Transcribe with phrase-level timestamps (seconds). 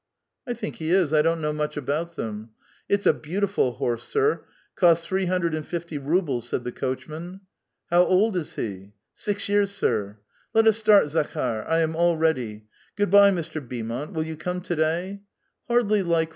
[0.47, 2.49] "I think he is; I don't know much about them."
[2.89, 7.41] "It's a beautiful horse, sir; cost three hundred and fifty rubles," said the coachman."
[7.91, 10.17] How old is he?"" Six years, sir."
[10.55, 12.65] "Let us start, Zakhdr; I am all ready.
[12.95, 13.61] Good by, Mr.
[13.61, 15.21] Beaumont; will you come to day